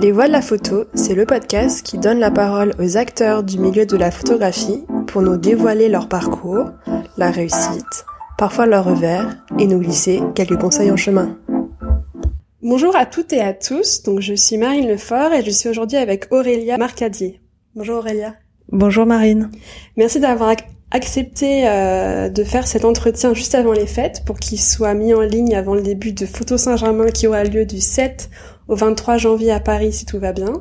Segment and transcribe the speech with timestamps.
[0.00, 3.58] Les Voix de la photo, c'est le podcast qui donne la parole aux acteurs du
[3.58, 6.70] milieu de la photographie pour nous dévoiler leur parcours,
[7.18, 8.06] la réussite,
[8.38, 11.36] parfois leur revers, et nous glisser quelques conseils en chemin.
[12.62, 15.98] Bonjour à toutes et à tous, donc je suis Marine Lefort et je suis aujourd'hui
[15.98, 17.42] avec Aurélia Marcadier.
[17.74, 18.36] Bonjour Aurélia.
[18.72, 19.50] Bonjour Marine.
[19.98, 20.54] Merci d'avoir
[20.92, 25.20] accepté euh, de faire cet entretien juste avant les fêtes pour qu'il soit mis en
[25.20, 28.30] ligne avant le début de Photo Saint-Germain qui aura lieu du 7
[28.70, 30.52] au 23 janvier à Paris si tout va bien.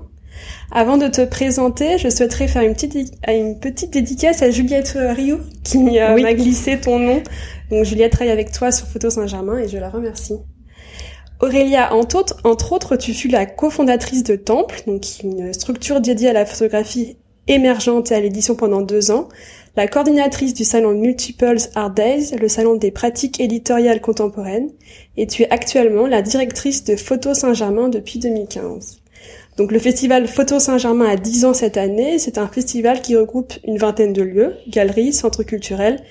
[0.71, 5.39] Avant de te présenter, je souhaiterais faire une petite, une petite dédicace à Juliette Rioux
[5.63, 7.21] qui euh, m'a glissé ton nom.
[7.69, 10.37] Donc Juliette travaille avec toi sur Photo Saint-Germain et je la remercie.
[11.39, 16.29] Aurélia, entre autres, entre autres, tu fus la cofondatrice de Temple, donc une structure dédiée
[16.29, 19.29] à la photographie émergente et à l'édition pendant deux ans,
[19.79, 24.71] la coordinatrice du salon Multiples Art Days, le salon des pratiques éditoriales contemporaines,
[25.15, 28.99] et tu es actuellement la directrice de Photo Saint-Germain depuis 2015.
[29.55, 33.53] Donc le festival Photo Saint-Germain a 10 ans cette année, c'est un festival qui regroupe
[33.65, 36.03] une vingtaine de lieux, galeries, centres culturels,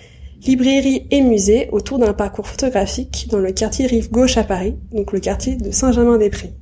[0.47, 5.13] librairies et musées autour d'un parcours photographique dans le quartier Rive Gauche à Paris, donc
[5.13, 6.55] le quartier de Saint-Germain-des-Prés.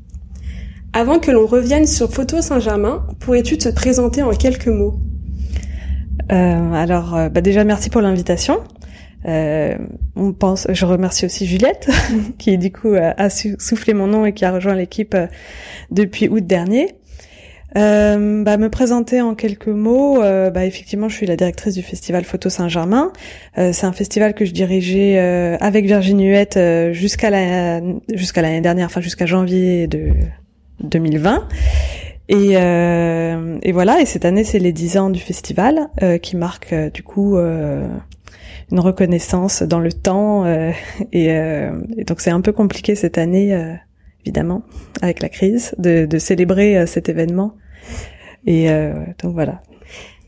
[0.92, 4.98] Avant que l'on revienne sur Photo Saint-Germain, pourrais-tu te présenter en quelques mots?
[6.32, 8.58] Euh, Alors, euh, bah déjà merci pour l'invitation.
[9.26, 9.76] Euh,
[10.14, 11.88] on pense, je remercie aussi Juliette
[12.38, 15.26] qui du coup a soufflé mon nom et qui a rejoint l'équipe euh,
[15.90, 16.94] depuis août dernier.
[17.76, 21.82] Euh, bah, me présenter en quelques mots, euh, bah, effectivement, je suis la directrice du
[21.82, 23.12] festival Photo Saint-Germain.
[23.58, 26.58] Euh, c'est un festival que je dirigeais euh, avec Virginie Huette
[26.92, 27.80] jusqu'à la,
[28.14, 30.12] jusqu'à l'année dernière, enfin jusqu'à janvier de
[30.80, 31.48] 2020.
[32.28, 35.88] Et, et, voilà, et cette année, c'est les 10 ans du festival
[36.22, 40.44] qui marque du coup une reconnaissance dans le temps.
[41.12, 43.56] Et, et, donc c'est un peu compliqué cette année
[44.24, 44.62] évidemment,
[45.02, 47.54] avec la crise, de, de célébrer cet événement
[48.46, 49.60] et euh, donc voilà.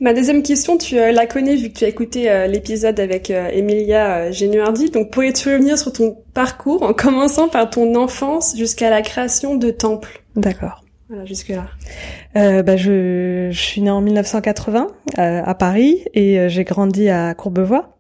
[0.00, 3.30] Ma deuxième question, tu euh, la connais vu que tu as écouté euh, l'épisode avec
[3.30, 4.90] Emilia Genuardi.
[4.90, 9.70] Donc pourrais-tu revenir sur ton parcours en commençant par ton enfance jusqu'à la création de
[9.70, 10.84] Temple D'accord.
[11.08, 11.68] Voilà, jusque-là.
[12.36, 17.98] Euh, bah, je, je, suis née en 1980 à Paris et j'ai grandi à Courbevoie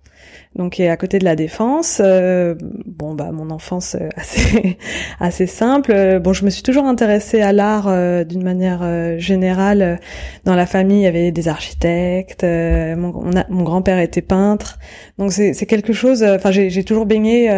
[0.58, 2.00] donc est à côté de la défense.
[2.04, 2.54] Euh,
[2.86, 4.76] bon bah mon enfance euh, assez
[5.20, 6.20] assez simple.
[6.20, 10.00] Bon je me suis toujours intéressée à l'art euh, d'une manière générale.
[10.44, 12.44] Dans la famille il y avait des architectes.
[12.44, 14.78] mon, mon grand-père était peintre.
[15.18, 16.24] Donc c'est quelque chose.
[16.24, 17.48] Enfin j'ai toujours baigné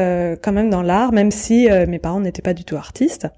[0.43, 3.29] quand même dans l'art même si mes parents n'étaient pas du tout artistes.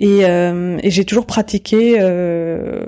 [0.00, 2.84] Et, euh, et j'ai toujours pratiqué euh,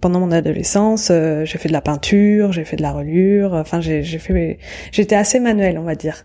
[0.00, 1.08] pendant mon adolescence.
[1.10, 3.54] Euh, j'ai fait de la peinture, j'ai fait de la reliure.
[3.54, 4.58] Enfin, j'ai fait,
[4.92, 6.24] j'étais assez manuel, on va dire.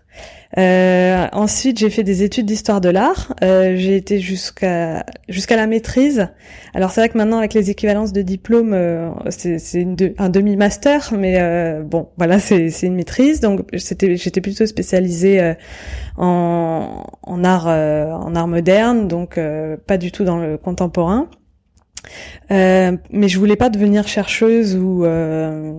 [0.58, 3.34] Euh, ensuite, j'ai fait des études d'histoire de l'art.
[3.42, 6.28] Euh, j'ai été jusqu'à jusqu'à la maîtrise.
[6.74, 9.86] Alors c'est vrai que maintenant avec les équivalences de diplôme, euh, c'est
[10.18, 13.40] un demi-master, mais euh, bon, voilà, c'est une maîtrise.
[13.40, 15.54] Donc c'était j'étais plutôt spécialisée euh,
[16.18, 19.40] en, en art en art moderne, donc
[19.86, 21.28] pas du tout dans le contemporain.
[22.50, 25.72] Euh, mais je voulais pas devenir chercheuse ou, euh,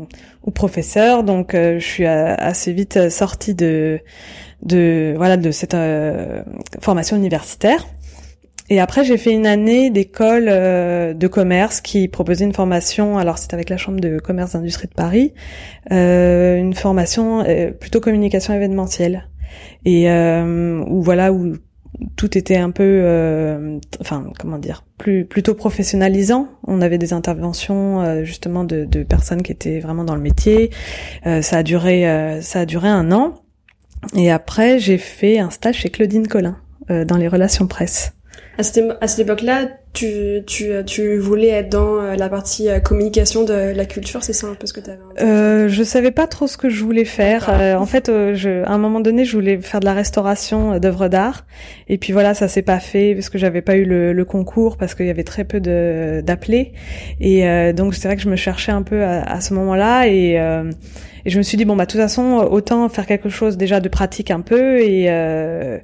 [0.44, 4.00] ou professeur, donc je suis assez vite sortie de
[4.64, 6.42] de voilà de cette euh,
[6.82, 7.86] formation universitaire.
[8.70, 13.18] Et après, j'ai fait une année d'école euh, de commerce qui proposait une formation.
[13.18, 15.34] Alors, c'était avec la Chambre de commerce d'industrie de Paris,
[15.92, 17.46] euh, une formation
[17.80, 19.28] plutôt communication événementielle.
[19.86, 21.54] Et où voilà où
[22.16, 26.48] tout était un peu, enfin comment dire, plutôt professionnalisant.
[26.66, 30.72] On avait des interventions justement de, personnes qui étaient vraiment dans le métier.
[31.24, 33.44] ça a duré, ça a duré un an.
[34.16, 36.58] Et après, j'ai fait un stage chez Claudine Collin
[36.92, 38.14] euh, dans les relations presse.
[38.58, 42.80] À cette, à cette époque-là, tu, tu, tu voulais être dans euh, la partie euh,
[42.80, 46.12] communication de la culture, c'est ça un peu ce que tu avais euh, Je savais
[46.12, 47.50] pas trop ce que je voulais faire.
[47.50, 51.08] Euh, en fait, je, à un moment donné, je voulais faire de la restauration d'œuvres
[51.08, 51.46] d'art.
[51.90, 54.78] Et puis voilà, ça s'est pas fait parce que j'avais pas eu le, le concours,
[54.78, 56.74] parce qu'il y avait très peu d'appelés.
[57.20, 60.08] Et donc, c'est vrai que je me cherchais un peu à, à ce moment-là.
[60.08, 60.40] Et
[61.26, 63.80] et je me suis dit bon bah de toute façon autant faire quelque chose déjà
[63.80, 65.80] de pratique un peu et euh,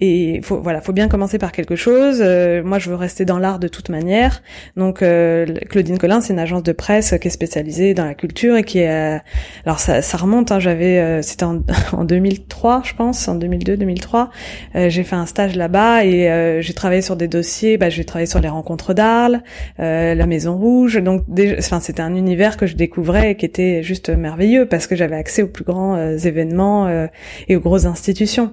[0.00, 2.20] et faut voilà faut bien commencer par quelque chose.
[2.20, 4.42] Euh, moi je veux rester dans l'art de toute manière.
[4.76, 8.56] Donc euh, Claudine Collin c'est une agence de presse qui est spécialisée dans la culture
[8.56, 9.20] et qui est
[9.64, 10.52] alors ça, ça remonte.
[10.52, 11.62] Hein, J'avais euh, c'était en,
[11.92, 14.30] en 2003 je pense en 2002 2003
[14.74, 17.78] euh, j'ai fait un stage là-bas et j'ai travaillé sur des dossiers.
[17.78, 19.42] Bah j'ai travaillé sur les rencontres d'Arles,
[19.78, 21.02] la Maison Rouge.
[21.02, 21.24] Donc
[21.58, 24.96] enfin c'était un univers que je découvrais et qui était juste merveilleux parce parce que
[24.96, 27.06] j'avais accès aux plus grands euh, événements euh,
[27.48, 28.52] et aux grosses institutions.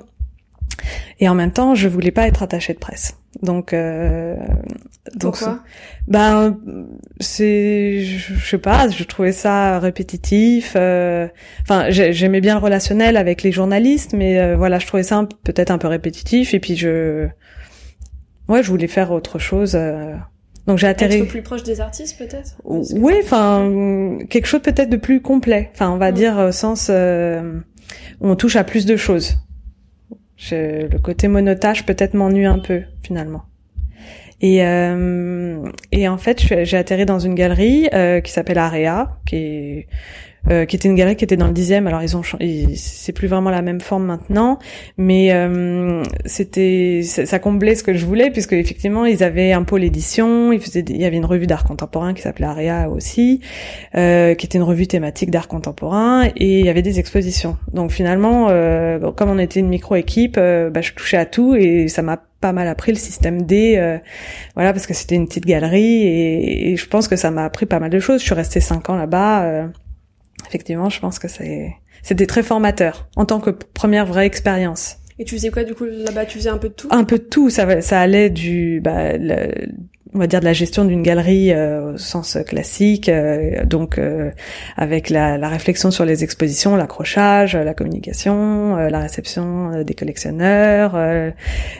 [1.19, 3.18] Et en même temps, je voulais pas être attachée de presse.
[3.44, 4.38] Donc, euh,
[5.16, 5.60] donc Pourquoi?
[6.07, 6.57] Ben
[7.19, 10.74] c'est, je, sais pas, je trouvais ça répétitif.
[10.78, 11.28] Euh,
[11.63, 15.72] enfin, j'aimais bien le relationnel avec les journalistes, mais euh, voilà, je trouvais ça peut-être
[15.72, 16.54] un peu répétitif.
[16.54, 17.28] Et puis je,
[18.48, 19.78] ouais, je voulais faire autre chose.
[20.68, 20.72] Euh.
[20.72, 21.19] donc j'ai atterri.
[21.19, 22.58] Être plus proche des artistes, peut-être.
[22.63, 25.69] Oui, enfin quelque chose peut-être de plus complet.
[25.74, 29.38] Enfin, on va dire au sens où on touche à plus de choses
[30.50, 33.44] le côté monotage peut-être m'ennuie un peu finalement.
[34.44, 39.36] Et, euh, et en fait, j'ai atterri dans une galerie euh, qui s'appelle Area, qui
[39.36, 39.88] est
[40.50, 41.88] euh, qui était une galerie qui était dans le dixième.
[41.88, 42.22] Alors ils ont,
[42.76, 44.60] c'est plus vraiment la même forme maintenant,
[44.98, 49.84] mais euh, c'était, ça comblait ce que je voulais puisque effectivement ils avaient un pôle
[49.84, 53.42] édition, ils faisaient, il y avait une revue d'art contemporain qui s'appelait Area aussi,
[53.96, 57.58] euh, qui était une revue thématique d'art contemporain et il y avait des expositions.
[57.74, 61.56] Donc finalement, euh, comme on était une micro équipe, euh, bah, je touchais à tout
[61.56, 64.00] et ça m'a pas mal appris le système D, euh,
[64.56, 67.68] voilà, parce que c'était une petite galerie et, et, je pense que ça m'a appris
[67.68, 68.20] pas mal de choses.
[68.20, 69.44] Je suis restée cinq ans là-bas.
[69.44, 69.68] Euh,
[70.48, 74.98] effectivement, je pense que c'est c'était très formateur en tant que première vraie expérience.
[75.20, 76.26] Et tu faisais quoi du coup là-bas?
[76.26, 76.88] Tu faisais un peu de tout?
[76.90, 77.50] Un peu de tout.
[77.50, 79.68] Ça, ça allait du bah, le,
[80.13, 84.31] on va dire de la gestion d'une galerie euh, au sens classique, euh, donc euh,
[84.75, 90.94] avec la, la, réflexion sur les expositions, l'accrochage, la communication, la réception des collectionneurs,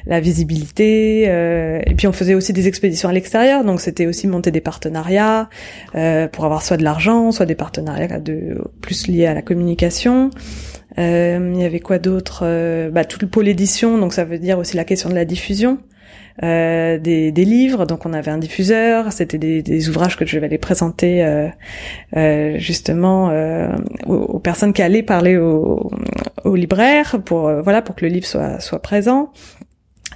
[0.06, 4.51] la visibilité, et puis on faisait aussi des expéditions à l'extérieur, donc c'était aussi monter
[4.51, 5.50] des partenariats
[5.94, 10.30] pour avoir soit de l'argent, soit des partenariats de plus liés à la communication.
[10.98, 12.44] il y avait quoi d'autre?
[12.92, 15.80] Bah, Tout le pôle édition, donc ça veut dire aussi la question de la diffusion.
[16.43, 17.85] Euh, des, des, livres.
[17.85, 21.47] Donc on avait un diffuseur, c'était des, des, ouvrages que je vais aller présenter euh,
[22.17, 23.69] euh, justement euh,
[24.07, 25.91] aux, personnes qui allaient parler aux,
[26.43, 29.31] aux libraires pour euh, voilà pour que le livre soit soit présent.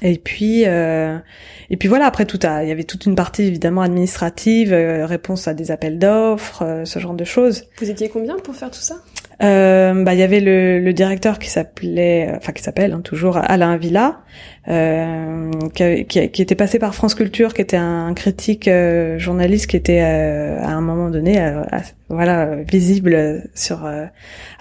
[0.01, 4.74] Et puis et puis voilà après tout il y avait toute une partie évidemment administrative,
[4.74, 7.69] réponse à des appels d'offres, ce genre de choses.
[7.77, 8.95] Vous étiez combien pour faire tout ça?
[9.44, 13.38] Euh, bah il y avait le, le directeur qui s'appelait enfin qui s'appelle hein, toujours
[13.38, 14.22] Alain Villa
[14.68, 19.68] euh, qui, qui, qui, était passé par France Culture qui était un, critique euh, journaliste
[19.68, 21.64] qui était euh, à un moment donné euh,
[22.10, 24.10] voilà visible sur à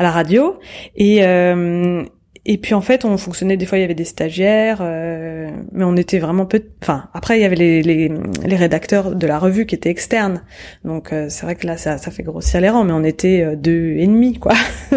[0.01, 0.59] la radio.
[0.97, 1.21] Et
[2.47, 5.85] et puis en fait, on fonctionnait des fois, il y avait des stagiaires, euh, mais
[5.85, 6.63] on était vraiment peu.
[6.83, 8.13] Enfin, après il y avait les, les,
[8.45, 10.43] les, rédacteurs de la revue qui étaient externes,
[10.85, 13.43] donc euh, c'est vrai que là ça, ça fait grossir les rangs, mais on était
[13.43, 14.53] euh, deux et demi quoi.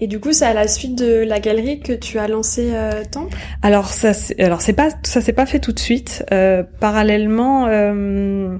[0.00, 3.02] Et du coup, c'est à la suite de la galerie que tu as lancé euh,
[3.10, 3.36] Temple?
[3.62, 6.24] Alors ça, alors c'est pas, ça s'est pas fait tout de suite.
[6.32, 8.56] Euh, parallèlement, euh,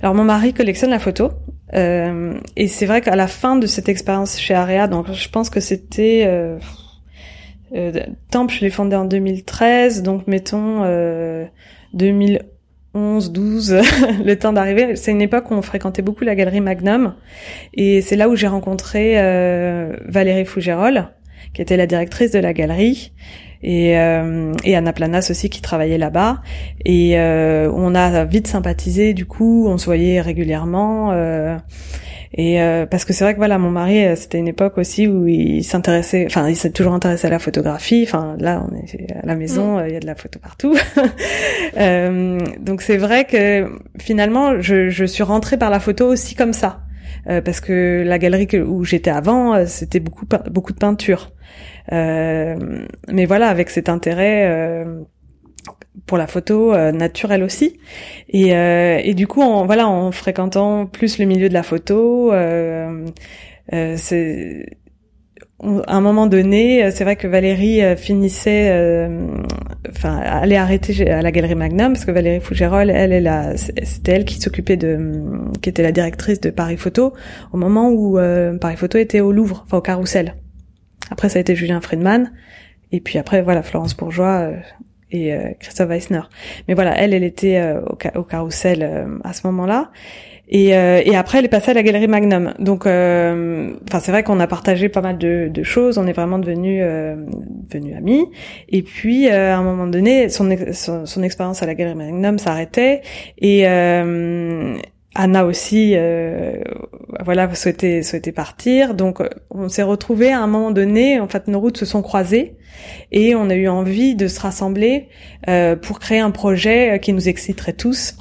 [0.00, 1.32] alors mon mari collectionne la photo,
[1.74, 5.50] euh, et c'est vrai qu'à la fin de cette expérience chez Area, donc je pense
[5.50, 6.58] que c'était euh,
[7.74, 7.92] euh,
[8.30, 10.82] Temple, je l'ai fondé en 2013, donc mettons
[11.92, 12.38] 2011,
[12.94, 13.80] 12,
[14.24, 14.96] le temps d'arriver.
[14.96, 17.14] C'est une époque où on fréquentait beaucoup la galerie Magnum,
[17.74, 19.14] et c'est là où j'ai rencontré
[20.06, 21.08] Valérie Fougérol,
[21.54, 23.12] qui était la directrice de la galerie.
[23.62, 26.42] Et, euh, et Anna Planas aussi qui travaillait là-bas.
[26.84, 29.14] Et euh, on a vite sympathisé.
[29.14, 31.56] Du coup on se voyait régulièrement euh,
[32.34, 35.08] et euh, parce que c'est vrai que voilà mon mari euh, c'était une époque aussi
[35.08, 38.04] où il s'intéressait enfin il s'est toujours intéressé à la photographie.
[38.06, 39.86] Enfin là on est à la maison mm.
[39.88, 40.74] il y a de la photo partout.
[42.60, 46.82] Donc c'est vrai que finalement je, je suis rentrée par la photo aussi comme ça.
[47.44, 51.32] Parce que la galerie où j'étais avant c'était beaucoup beaucoup de peinture.
[51.92, 55.02] Euh, mais voilà, avec cet intérêt euh,
[56.08, 57.78] pour la photo euh, naturelle aussi
[58.28, 62.32] et, euh, et du coup en voilà en fréquentant plus le milieu de la photo
[62.32, 63.06] euh,
[63.96, 64.66] c'est
[65.86, 69.08] à un moment donné c'est vrai que Valérie finissait
[69.90, 74.24] enfin allait arrêter à la galerie Magnum parce que Valérie Fougérol elle elle c'était elle
[74.24, 75.22] qui s'occupait de
[75.60, 77.12] qui était la directrice de Paris Photo
[77.52, 78.18] au moment où
[78.60, 80.34] Paris Photo était au Louvre enfin au Carrousel
[81.10, 82.32] après, ça a été Julien Friedman.
[82.92, 84.56] Et puis après, voilà, Florence Bourgeois euh,
[85.10, 86.22] et euh, Christophe Weissner.
[86.66, 89.90] Mais voilà, elle, elle était euh, au, au, carrousel à ce moment-là.
[90.50, 92.54] Et, et, après, elle est passée à la galerie Magnum.
[92.58, 95.98] Donc, enfin, c'est vrai qu'on a partagé pas mal de, de choses.
[95.98, 96.82] On est vraiment devenus
[97.70, 98.24] devenus amis.
[98.70, 103.02] Et puis, à un moment donné, son, son, son expérience à la galerie Magnum s'arrêtait.
[103.36, 103.66] Et
[105.14, 106.62] Anna aussi, euh,
[107.24, 108.94] voilà, souhaitait souhaitait partir.
[108.94, 111.18] Donc, euh, on s'est retrouvés à un moment donné.
[111.18, 112.56] En fait, nos routes se sont croisées
[113.10, 115.08] et on a eu envie de se rassembler
[115.48, 118.16] euh, pour créer un projet qui nous exciterait tous.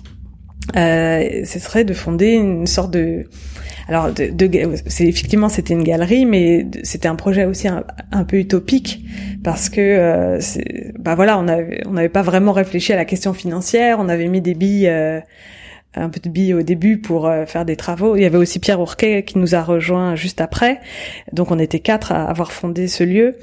[0.75, 3.25] euh, ce serait de fonder une sorte de
[3.88, 9.06] alors de, c'est effectivement c'était une galerie mais c'était un projet aussi un, peu utopique
[9.46, 10.39] parce que euh,
[11.00, 14.27] bah voilà on avait on n'avait pas vraiment réfléchi à la question financière on avait
[14.27, 15.22] mis des billes euh,
[15.98, 18.16] un peu de billes au début pour euh, faire des travaux.
[18.16, 20.80] Il y avait aussi Pierre Ourquet qui nous a rejoint juste après.
[21.34, 23.36] Donc on était quatre à avoir fondé ce lieu.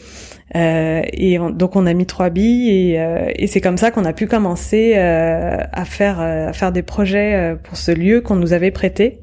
[0.56, 4.04] Euh, et donc on a mis trois billes et, euh, et c'est comme ça qu'on
[4.04, 8.52] a pu commencer euh, à faire à faire des projets pour ce lieu qu'on nous
[8.52, 9.20] avait prêté.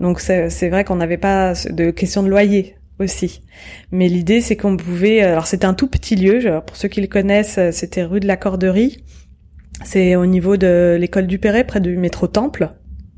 [0.00, 3.42] Donc c'est vrai qu'on n'avait pas de question de loyer aussi.
[3.92, 7.06] Mais l'idée c'est qu'on pouvait alors c'était un tout petit lieu, pour ceux qui le
[7.06, 9.02] connaissent, c'était rue de la Corderie.
[9.84, 12.70] C'est au niveau de l'école du Perret, près du métro Temple.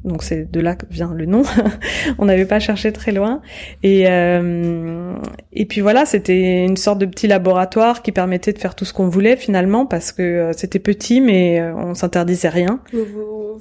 [0.05, 1.43] Donc c'est de là que vient le nom.
[2.19, 3.43] on n'avait pas cherché très loin.
[3.83, 5.15] Et euh,
[5.53, 8.93] et puis voilà, c'était une sorte de petit laboratoire qui permettait de faire tout ce
[8.93, 12.81] qu'on voulait finalement parce que euh, c'était petit, mais euh, on s'interdisait rien.
[12.93, 13.61] Vous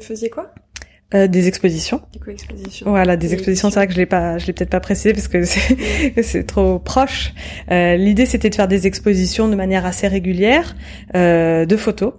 [0.00, 0.52] faisiez quoi?
[1.14, 2.02] Euh, des expositions.
[2.12, 2.90] Des expositions.
[2.90, 3.70] Voilà, des expositions.
[3.70, 5.42] C'est vrai que je l'ai pas, je l'ai peut-être pas précisé parce que
[6.22, 7.32] c'est, trop proche.
[7.70, 10.76] Euh, l'idée, c'était de faire des expositions de manière assez régulière,
[11.14, 12.12] euh, de photos,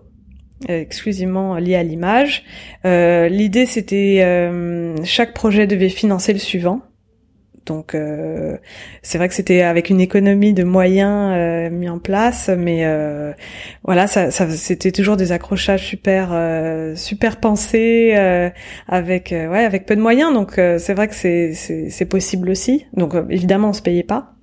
[0.71, 2.43] euh, exclusivement liées à l'image.
[2.85, 4.25] Euh, l'idée, c'était
[5.03, 6.81] chaque projet devait financer le suivant.
[7.69, 8.57] Donc euh,
[9.03, 13.31] c'est vrai que c'était avec une économie de moyens euh, mis en place, mais euh,
[13.83, 16.29] voilà, ça, ça c'était toujours des accrochages super
[16.95, 18.13] super pensés
[18.87, 20.33] avec ouais avec peu de moyens.
[20.33, 22.87] Donc c'est vrai que c'est c'est possible aussi.
[22.93, 24.33] Donc évidemment on se payait pas.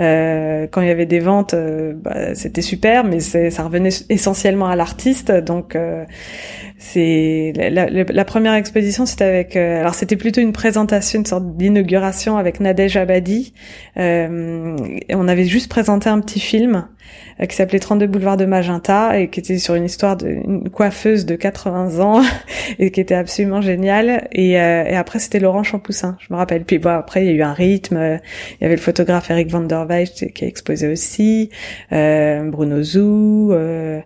[0.00, 4.68] Euh, quand il y avait des ventes, euh, bah, c'était super, mais ça revenait essentiellement
[4.68, 5.32] à l'artiste.
[5.32, 6.04] Donc, euh,
[6.78, 9.56] c'est la, première exposition, c'était avec.
[9.56, 13.52] alors, c'était plutôt une présentation, une sorte d'inauguration avec Nadège Abadi.
[13.96, 16.86] on avait juste présenté un petit film
[17.46, 21.36] qui s'appelait 32 boulevard de Magenta et qui était sur une histoire d'une coiffeuse de
[21.36, 22.22] 80 ans
[22.78, 24.28] et qui était absolument géniale.
[24.32, 26.64] Et, euh, et après c'était Laurent Champoussin, je me rappelle.
[26.64, 27.96] Puis bon, après il y a eu un rythme.
[27.96, 31.50] Il y avait le photographe Eric van der Weijst qui a exposé aussi,
[31.92, 33.52] euh, Bruno Zou.
[33.52, 34.00] Euh,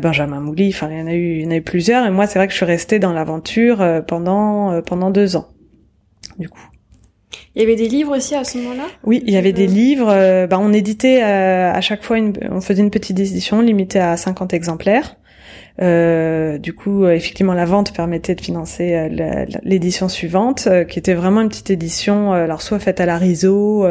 [0.00, 2.06] Benjamin Mouly, enfin il y en a eu, il y en a eu plusieurs.
[2.06, 5.48] Et moi, c'est vrai que je suis restée dans l'aventure pendant pendant deux ans,
[6.38, 6.70] du coup.
[7.54, 8.84] Il y avait des livres aussi à ce moment-là?
[9.04, 10.08] Oui, il y avait des livres.
[10.10, 14.00] Euh, bah, on éditait euh, à chaque fois, une, on faisait une petite édition limitée
[14.00, 15.16] à 50 exemplaires.
[15.80, 19.08] Euh, du coup, effectivement, la vente permettait de financer
[19.62, 23.84] l'édition suivante, qui était vraiment une petite édition, alors soit faite à la riso,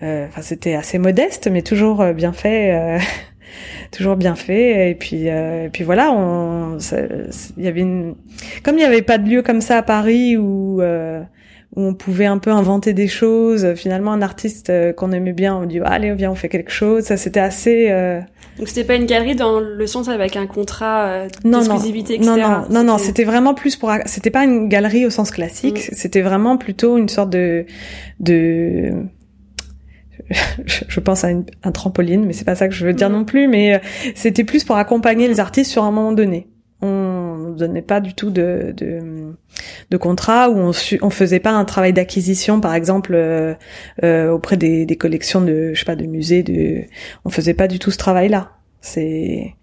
[0.00, 2.98] enfin c'était assez modeste, mais toujours bien fait.
[3.90, 6.16] toujours bien fait et puis et puis voilà
[7.58, 8.14] il y avait une
[8.62, 10.80] comme il n'y avait pas de lieu comme ça à Paris où
[11.74, 13.74] où on pouvait un peu inventer des choses.
[13.74, 17.04] Finalement, un artiste euh, qu'on aimait bien, on dit allez, viens, on fait quelque chose.
[17.04, 17.88] Ça, c'était assez.
[17.90, 18.20] Euh...
[18.58, 22.30] Donc c'était pas une galerie dans le sens avec un contrat euh, d'exclusivité, etc.
[22.30, 23.90] Non, non, non, non, c'était vraiment plus pour.
[24.04, 25.90] C'était pas une galerie au sens classique.
[25.90, 25.94] Mm.
[25.94, 27.64] C'était vraiment plutôt une sorte de
[28.20, 28.92] de
[30.88, 33.14] je pense à une, un trampoline, mais c'est pas ça que je veux dire mm.
[33.14, 33.48] non plus.
[33.48, 33.78] Mais euh,
[34.14, 36.48] c'était plus pour accompagner les artistes sur un moment donné
[36.82, 39.34] on ne donnait pas du tout de, de,
[39.90, 40.72] de contrat ou on,
[41.02, 43.54] on faisait pas un travail d'acquisition par exemple euh,
[44.02, 46.82] euh, auprès des, des collections de je sais pas de musées de
[47.24, 49.54] on faisait pas du tout ce travail là c'est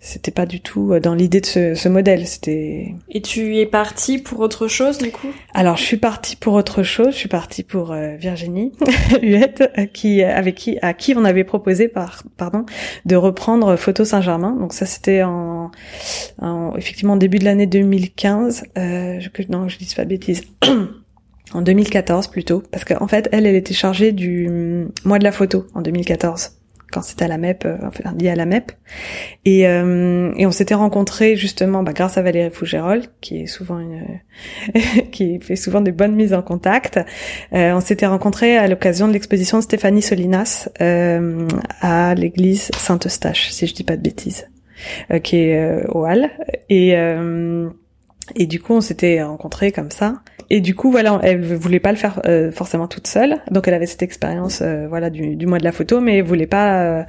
[0.00, 2.26] c'était pas du tout euh, dans l'idée de ce, ce modèle.
[2.26, 2.94] C'était.
[3.08, 5.28] Et tu es partie pour autre chose du coup?
[5.54, 7.08] Alors je suis partie pour autre chose.
[7.10, 8.72] Je suis partie pour euh, Virginie
[9.22, 12.64] Huette, euh, qui avec qui à qui on avait proposé par pardon
[13.06, 14.56] de reprendre Photo Saint-Germain.
[14.58, 15.72] Donc ça c'était en,
[16.40, 18.64] en, effectivement début de l'année 2015.
[18.78, 20.42] Euh, que, non, je dis pas de bêtises.
[21.54, 25.32] en 2014 plutôt, parce qu'en fait elle elle était chargée du mm, mois de la
[25.32, 26.57] photo en 2014
[26.90, 28.72] quand c'était à la MEP, euh, enfin lié à la MEP.
[29.44, 33.78] Et, euh, et on s'était rencontrés justement bah, grâce à Valérie Fougérol, qui est souvent
[33.78, 34.20] une,
[35.12, 36.98] qui fait souvent des bonnes mises en contact.
[37.52, 41.46] Euh, on s'était rencontrés à l'occasion de l'exposition de Stéphanie Solinas euh,
[41.80, 44.48] à l'église Saint-Eustache, si je dis pas de bêtises,
[45.10, 46.30] euh, qui est au Hall.
[46.68, 46.96] Et
[48.34, 50.20] et du coup, on s'était rencontrés comme ça.
[50.50, 53.36] Et du coup, voilà, elle voulait pas le faire euh, forcément toute seule.
[53.50, 56.24] Donc, elle avait cette expérience, euh, voilà, du, du, mois de la photo, mais elle
[56.24, 56.82] voulait pas.
[56.82, 57.02] Euh,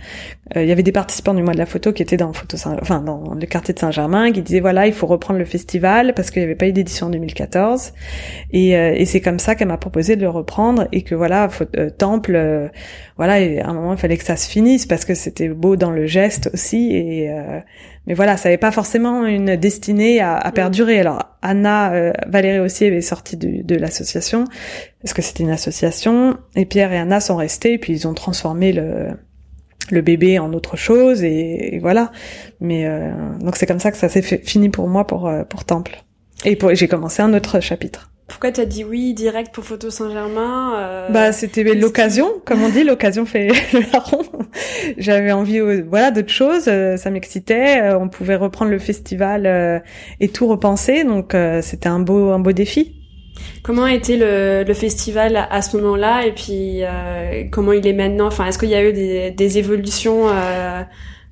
[0.55, 3.01] il y avait des participants du mois de la photo qui étaient dans photo, enfin,
[3.01, 6.41] dans le quartier de Saint-Germain, qui disaient voilà, il faut reprendre le festival parce qu'il
[6.41, 7.93] n'y avait pas eu d'édition en 2014.
[8.51, 11.47] Et, et c'est comme ça qu'elle m'a proposé de le reprendre et que voilà,
[11.99, 12.71] Temple,
[13.15, 15.75] voilà, et à un moment il fallait que ça se finisse parce que c'était beau
[15.75, 16.95] dans le geste aussi.
[16.95, 17.31] Et
[18.09, 20.99] mais voilà, ça n'avait pas forcément une destinée à, à perdurer.
[20.99, 24.43] Alors Anna, euh, Valérie aussi avait sorti de, de l'association
[25.01, 28.13] parce que c'était une association et Pierre et Anna sont restés et puis ils ont
[28.13, 29.07] transformé le
[29.91, 32.11] le bébé en autre chose et, voilà.
[32.59, 32.87] Mais
[33.39, 36.03] donc c'est comme ça que ça s'est fini pour moi pour pour Temple.
[36.45, 38.11] Et j'ai commencé un autre chapitre.
[38.29, 42.83] Pourquoi t'as dit oui direct pour Photo Saint-Germain euh, Bah c'était l'occasion, comme on dit,
[42.83, 44.21] l'occasion fait le larron.
[44.97, 46.67] J'avais envie, euh, voilà, d'autres choses.
[46.67, 47.91] Euh, ça m'excitait.
[47.99, 49.83] On pouvait reprendre le festival
[50.19, 52.95] et tout repenser, donc c'était un beau, un beau défi.
[53.63, 56.81] Comment était le, le festival à ce moment-là et puis
[57.51, 58.27] comment il est maintenant?
[58.27, 60.83] Enfin, est-ce qu'il y a eu des, des évolutions euh,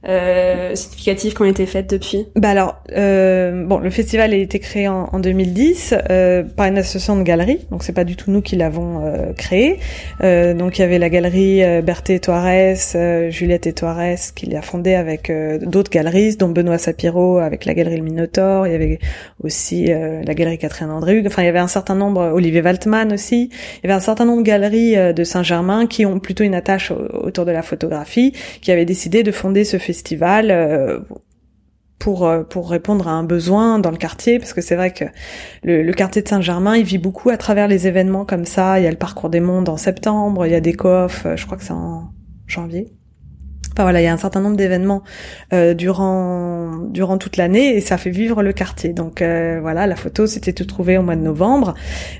[0.04, 4.88] significatives qui ont été faites depuis Bah alors, euh, bon, le festival a été créé
[4.88, 8.42] en, en 2010 euh, par une association de galeries, donc c'est pas du tout nous
[8.42, 9.80] qui l'avons euh, créé.
[10.24, 12.76] Euh, donc il y avait la galerie euh, Berthe Toires,
[13.30, 13.98] Juliette Toires
[14.36, 18.68] qui l'a fondée avec d'autres galeries, dont Benoît Sapiro avec la galerie Le Minotaure.
[18.68, 19.00] Il y avait
[19.44, 23.50] aussi la galerie Catherine André Enfin, il y avait un certain nombre, Olivier Waltman aussi.
[23.52, 26.92] Il y avait un certain nombre de galeries de Saint-Germain qui ont plutôt une attache
[26.92, 31.00] autour de la photographie, qui avaient décidé de fonder ce festival euh,
[32.00, 35.06] pour euh, pour répondre à un besoin dans le quartier parce que c'est vrai que
[35.64, 38.80] le, quartier de Saint-Germain il vit beaucoup à travers les événements comme ça.
[38.80, 41.36] Il y a le parcours des mondes en septembre il y a des coffres euh,
[41.36, 42.12] je crois que c'est en
[42.48, 42.97] janvier
[43.84, 45.04] Voilà, il y a un certain nombre d'événements
[45.52, 48.94] durant durant toute l'année et ça fait vivre le quartier.
[48.94, 51.74] Donc voilà, la photo c'était tout trouvé au mois de novembre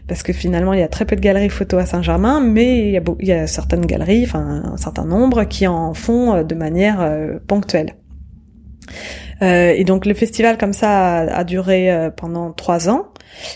[0.08, 2.92] parce que finalement il y a très peu de galeries photo à Saint-Germain, mais il
[2.92, 6.56] y a il y a certaines galeries, enfin un certain nombre qui en font de
[6.56, 7.10] manière
[7.48, 7.96] ponctuelle.
[9.42, 13.08] Euh, et donc le festival comme ça a, duré euh, pendant trois ans.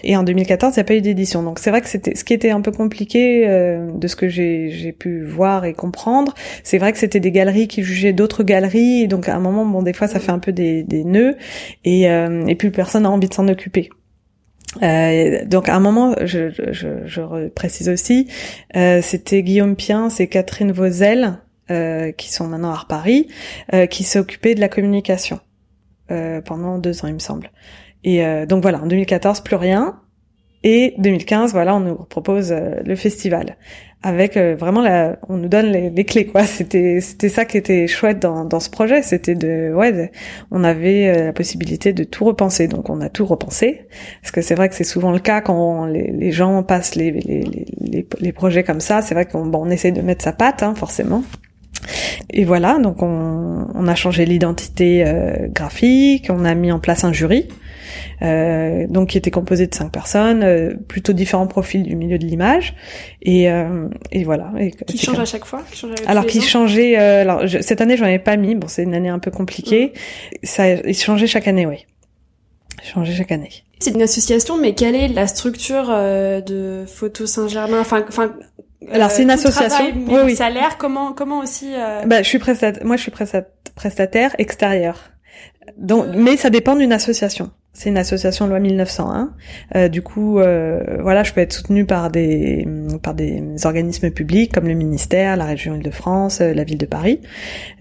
[0.04, 1.44] Et en 2014, il n'y a pas eu d'édition.
[1.44, 4.28] Donc c'est vrai que c'était ce qui était un peu compliqué euh, de ce que
[4.28, 6.34] j'ai pu voir et comprendre.
[6.64, 9.04] C'est vrai que c'était des galeries qui jugeaient d'autres galeries.
[9.04, 11.38] Et donc à un moment, bon, des fois, ça fait un peu des, des nœuds.
[11.86, 13.90] Et, et puis personne n'a envie de s'en occuper.
[14.82, 18.28] Euh, donc à un moment, je, je, je précise aussi,
[18.76, 23.28] euh, c'était Guillaume Pien, c'est Catherine Vauzel, euh, qui sont maintenant à Paris,
[23.74, 25.40] euh, qui s'occupaient de la communication
[26.10, 27.52] euh, pendant deux ans, il me semble.
[28.04, 30.00] Et donc voilà, en 2014, plus rien.
[30.64, 33.58] Et 2015, voilà, on nous propose le festival
[34.04, 36.44] avec vraiment la, on nous donne les, clés quoi.
[36.46, 40.12] C'était c'était ça qui était chouette dans dans ce projet, c'était de ouais,
[40.50, 42.68] on avait la possibilité de tout repenser.
[42.68, 43.88] Donc on a tout repensé
[44.22, 47.12] parce que c'est vrai que c'est souvent le cas quand les, les gens passent les
[47.12, 47.44] les,
[47.80, 49.02] les les projets comme ça.
[49.02, 51.24] C'est vrai qu'on bon, on essaie de mettre sa patte hein, forcément.
[52.30, 57.04] Et voilà, donc on, on a changé l'identité euh, graphique, on a mis en place
[57.04, 57.54] un jury, euh,
[58.22, 62.76] donc qui était composé de cinq personnes, euh, plutôt différents profils du milieu de l'image,
[63.22, 64.52] et, euh, et voilà.
[64.60, 65.64] Et, qui change à chaque fois
[66.06, 66.96] Alors qui changeait.
[66.96, 69.94] alors cette année j'en ai pas mis, bon c'est une année un peu compliquée.
[70.44, 71.86] Ça il changeait chaque année, oui.
[72.84, 73.52] Changeait chaque année.
[73.80, 77.80] C'est une association, mais quelle est la structure de Photo Saint-Germain?
[77.80, 78.32] Enfin, enfin,
[78.90, 79.86] alors c'est une euh, association.
[80.08, 80.36] oui, oui.
[80.36, 82.04] Salaire, comment comment aussi euh...
[82.06, 82.86] Bah je suis prestataire.
[82.86, 83.12] Moi je suis
[83.76, 85.12] prestataire extérieur.
[85.78, 87.52] Donc mais ça dépend d'une association.
[87.74, 89.34] C'est une association loi 1901.
[89.76, 92.68] Euh, du coup, euh, voilà, je peux être soutenue par des
[93.02, 97.22] par des organismes publics comme le ministère, la région Île-de-France, euh, la ville de Paris.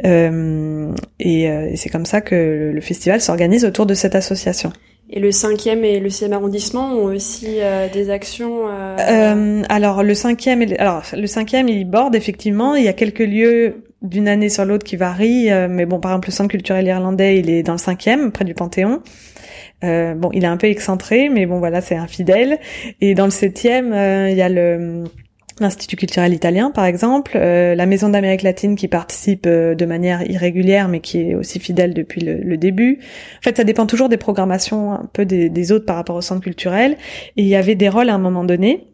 [0.05, 4.73] Euh, et, et c'est comme ça que le festival s'organise autour de cette association.
[5.13, 8.69] Et le cinquième et le sixième arrondissement ont aussi euh, des actions.
[8.69, 8.97] Euh...
[9.01, 12.77] Euh, alors le cinquième, alors le cinquième, il borde effectivement.
[12.77, 16.13] Il y a quelques lieux d'une année sur l'autre qui varient, euh, mais bon, par
[16.13, 19.03] exemple, le centre culturel irlandais, il est dans le cinquième, près du Panthéon.
[19.83, 22.59] Bon, il est un peu excentré, mais bon, voilà, c'est infidèle.
[23.01, 23.93] Et dans le septième,
[24.29, 25.05] il y a le
[25.61, 30.29] l'Institut culturel italien, par exemple, euh, la Maison d'Amérique latine qui participe euh, de manière
[30.29, 32.99] irrégulière, mais qui est aussi fidèle depuis le, début.
[33.39, 36.21] En fait, ça dépend toujours des programmations un peu des, des autres par rapport au
[36.21, 36.97] centre culturel.
[37.37, 38.87] Et il y avait des rôles à un moment donné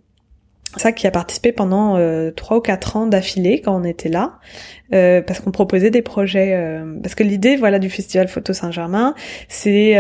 [0.77, 4.39] ça qui a participé pendant euh, trois ou quatre ans d'affilée quand on était là,
[4.93, 6.53] euh, parce qu'on proposait des projets.
[6.55, 9.15] Euh, parce que l'idée, voilà, du festival Photo Saint-Germain,
[9.49, 9.97] c'est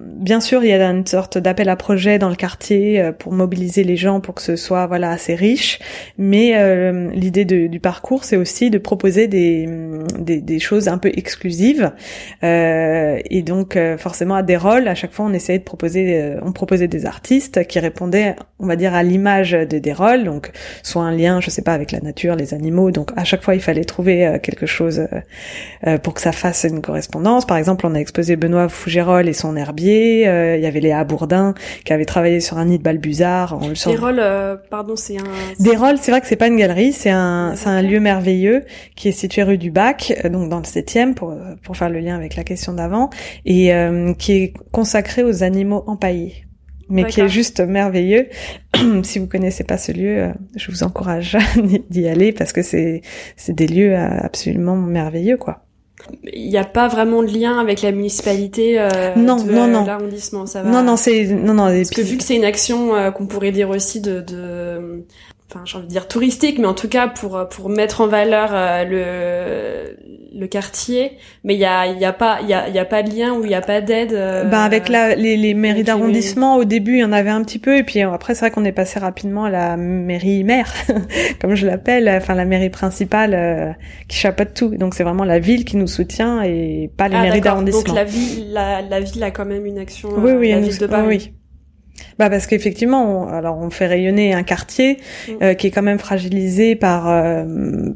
[0.00, 3.84] bien sûr il y a une sorte d'appel à projet dans le quartier pour mobiliser
[3.84, 5.78] les gens pour que ce soit voilà assez riche,
[6.18, 6.54] mais
[7.12, 9.68] l'idée du parcours, c'est aussi de proposer des,
[10.18, 11.92] des, des choses un peu exclusives
[12.42, 14.56] et donc forcément à des.
[14.60, 18.76] À chaque fois, on essayait de proposer, on proposait des artistes qui répondaient, on va
[18.76, 19.90] dire, à l'image de des
[20.24, 20.50] donc
[20.82, 22.90] soit un lien, je sais pas, avec la nature, les animaux.
[22.90, 25.20] Donc à chaque fois, il fallait trouver euh, quelque chose euh,
[25.86, 27.46] euh, pour que ça fasse une correspondance.
[27.46, 30.22] Par exemple, on a exposé Benoît Fougérol et son herbier.
[30.22, 31.54] il y avait Léa Bourdin
[31.84, 33.58] qui avait travaillé sur un nid de balbuzard.
[33.58, 34.22] Des rôles,
[34.70, 35.24] pardon, c'est un.
[35.58, 38.64] Des rôles, c'est vrai que c'est pas une galerie, c'est un, c'est un lieu merveilleux
[38.96, 42.16] qui est situé rue du Bac, donc dans le septième pour pour faire le lien
[42.16, 43.10] avec la question d'avant,
[43.44, 43.72] et
[44.18, 46.44] qui est consacré aux animaux empaillés.
[46.90, 48.28] Mais qui est juste merveilleux.
[49.02, 51.36] si vous connaissez pas ce lieu, euh, je vous encourage
[51.90, 53.02] d'y aller parce que c'est
[53.36, 55.64] c'est des lieux euh, absolument merveilleux, quoi.
[56.32, 59.84] Il n'y a pas vraiment de lien avec la municipalité euh, non, de non, non.
[59.84, 60.70] l'arrondissement, ça va.
[60.70, 61.64] Non, non, c'est non, non.
[61.66, 65.04] Parce que vu que c'est une action euh, qu'on pourrait dire aussi de, de
[65.50, 68.50] enfin j'ai envie de dire touristique, mais en tout cas pour pour mettre en valeur
[68.52, 72.68] euh, le le quartier, mais il y a il y a pas il y a
[72.68, 74.12] il y a pas de lien ou il y a pas d'aide.
[74.12, 77.42] Euh, ben avec la, les, les mairies d'arrondissement au début il y en avait un
[77.42, 80.72] petit peu et puis après c'est vrai qu'on est passé rapidement à la mairie maire
[81.40, 83.72] comme je l'appelle, enfin la mairie principale euh,
[84.08, 84.76] qui chapeaute tout.
[84.76, 87.82] Donc c'est vraiment la ville qui nous soutient et pas les ah, mairies d'arrondissement.
[87.82, 90.10] Donc la ville la, la ville a quand même une action.
[90.16, 91.06] Oui oui, la ville de Paris.
[91.06, 91.32] oui.
[92.18, 95.32] Bah parce qu'effectivement, on, alors on fait rayonner un quartier Mm.
[95.42, 97.44] euh, qui est quand même fragilisé par euh,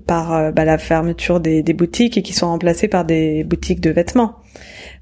[0.07, 3.81] par euh, bah, la fermeture des, des boutiques et qui sont remplacées par des boutiques
[3.81, 4.37] de vêtements.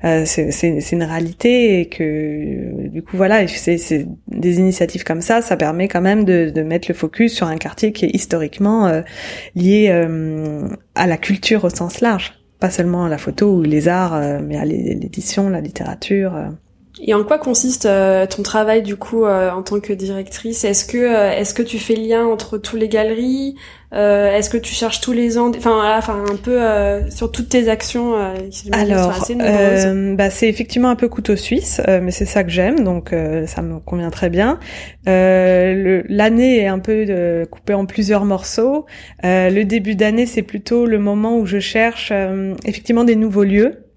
[0.05, 5.05] Euh, c'est c'est c'est une réalité et que du coup voilà, c'est c'est des initiatives
[5.05, 8.07] comme ça, ça permet quand même de, de mettre le focus sur un quartier qui
[8.07, 9.03] est historiquement euh,
[9.55, 13.87] lié euh, à la culture au sens large, pas seulement à la photo ou les
[13.89, 16.35] arts, euh, mais à l'é- l'édition, la littérature.
[17.01, 20.65] Et en quoi consiste euh, ton travail du coup euh, en tant que directrice?
[20.65, 23.57] Est-ce que euh, est-ce que tu fais lien entre tous les galeries?
[23.95, 27.51] Euh, Est-ce que tu cherches tous les ans Enfin enfin un peu euh, sur toutes
[27.51, 28.35] tes actions euh,
[28.73, 32.85] Alors, euh, bah, c'est effectivement un peu couteau suisse, euh, mais c'est ça que j'aime,
[32.85, 34.59] donc euh, ça me convient très bien.
[35.09, 38.87] Euh, L'année est un peu euh, coupée en plusieurs morceaux.
[39.25, 43.45] Euh, le début d'année, c'est plutôt le moment où je cherche euh, effectivement des nouveaux
[43.45, 43.92] lieux.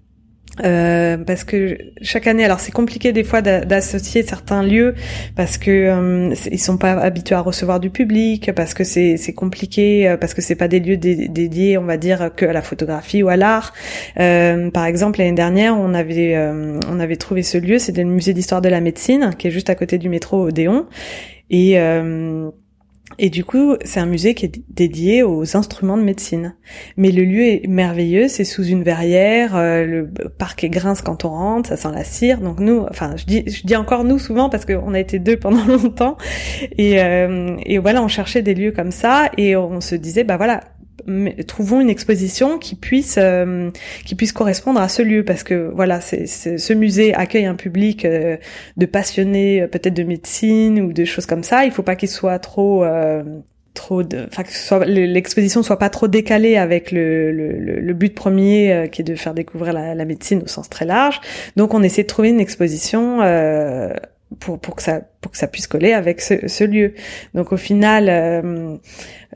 [0.64, 4.94] Euh, parce que chaque année, alors c'est compliqué des fois d'a- d'associer certains lieux
[5.34, 10.08] parce que euh, ils sont pas habitués à recevoir du public, parce que c'est compliqué,
[10.08, 12.62] euh, parce que c'est pas des lieux dé- dédiés, on va dire, que à la
[12.62, 13.74] photographie ou à l'art.
[14.18, 18.10] Euh, par exemple, l'année dernière, on avait euh, on avait trouvé ce lieu, c'était le
[18.10, 20.86] musée d'histoire de la médecine, qui est juste à côté du métro Odéon,
[21.50, 21.74] et
[23.18, 26.56] et du coup, c'est un musée qui est dédié aux instruments de médecine.
[26.96, 31.24] Mais le lieu est merveilleux, c'est sous une verrière, euh, le parc est grince quand
[31.24, 32.40] on rentre, ça sent la cire.
[32.40, 35.36] Donc nous, enfin, je dis, je dis encore nous souvent parce qu'on a été deux
[35.36, 36.16] pendant longtemps.
[36.76, 40.36] Et, euh, et voilà, on cherchait des lieux comme ça et on se disait, bah
[40.36, 40.60] voilà,
[41.06, 43.70] mais trouvons une exposition qui puisse euh,
[44.04, 45.24] qui puisse correspondre à ce lieu.
[45.24, 48.36] Parce que voilà c'est ce musée accueille un public euh,
[48.76, 51.64] de passionnés euh, peut-être de médecine ou de choses comme ça.
[51.64, 53.22] Il faut pas qu'il soit trop euh,
[53.74, 58.72] trop de enfin que l'exposition soit pas trop décalée avec le, le- le but premier
[58.72, 61.20] euh, qui est de faire découvrir la, la médecine au sens très large.
[61.56, 63.92] Donc on essaie de trouver une exposition euh,
[64.40, 66.94] pour pour que ça que ça puisse coller avec ce, lieu
[67.34, 68.76] donc au final euh,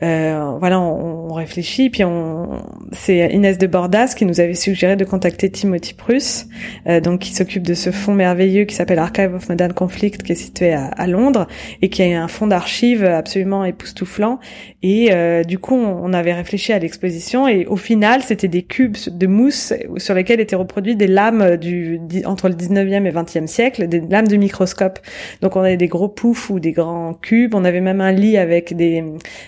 [0.03, 4.97] euh, voilà, on, on réfléchit, puis on, c'est Inès de Bordas qui nous avait suggéré
[4.97, 6.47] de contacter Timothy Pruss,
[6.87, 10.33] euh, donc qui s'occupe de ce fonds merveilleux qui s'appelle Archive of Modern Conflict, qui
[10.33, 11.47] est situé à, à Londres
[11.83, 14.39] et qui a un fonds d'archives absolument époustouflant.
[14.83, 18.97] Et euh, du coup, on, avait réfléchi à l'exposition et au final, c'était des cubes
[19.07, 23.87] de mousse sur lesquels étaient reproduits des lames du entre le 19e et 20e siècle,
[23.87, 24.99] des lames de microscope.
[25.43, 27.55] Donc on avait des gros poufs ou des grands cubes.
[27.55, 29.03] On avait même un lit avec des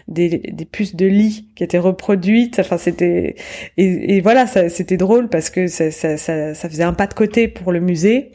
[0.09, 2.59] des, des puces de lit qui étaient reproduites.
[2.59, 3.37] Enfin, c'était
[3.77, 7.49] et, voilà, c'était drôle parce que ça, ça, ça, ça faisait un pas de côté
[7.49, 8.33] pour le musée.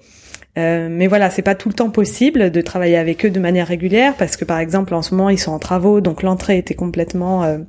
[0.58, 3.68] Euh, mais voilà, c'est pas tout le temps possible de travailler avec eux de manière
[3.68, 6.74] régulière parce que par exemple en ce moment ils sont en travaux, donc l'entrée était
[6.74, 7.60] complètement euh,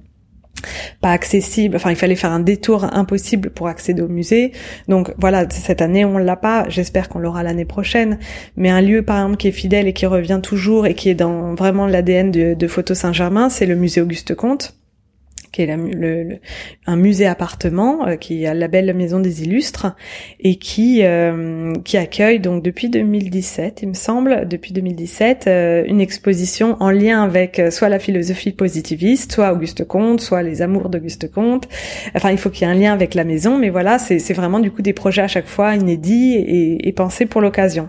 [1.00, 1.76] pas accessible.
[1.76, 4.52] Enfin, il fallait faire un détour impossible pour accéder au musée.
[4.88, 6.64] Donc voilà, cette année on l'a pas.
[6.68, 8.18] J'espère qu'on l'aura l'année prochaine.
[8.56, 11.14] Mais un lieu par exemple qui est fidèle et qui revient toujours et qui est
[11.14, 14.77] dans vraiment l'ADN de, de Photo Saint-Germain, c'est le musée Auguste Comte
[15.58, 16.38] qui est la le- le-
[16.86, 19.94] un musée appartement euh, qui a le label Maison des Illustres
[20.38, 26.00] et qui euh, qui accueille donc depuis 2017, il me semble, depuis 2017, euh, une
[26.00, 30.88] exposition en lien avec euh, soit la philosophie positiviste, soit Auguste Comte, soit les amours
[30.90, 31.68] d'Auguste Comte.
[32.14, 34.34] Enfin, il faut qu'il y ait un lien avec la maison, mais voilà, c'est c'est
[34.34, 37.88] vraiment du coup des projets à chaque fois inédits et, et pensés pour l'occasion.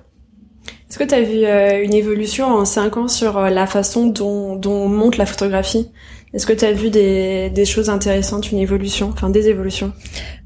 [0.90, 4.08] Est-ce que tu as vu euh, une évolution en cinq ans sur euh, la façon
[4.08, 5.92] dont, dont on monte la photographie?
[6.34, 9.94] Est-ce que tu as vu des, des choses intéressantes, une évolution, enfin des évolutions?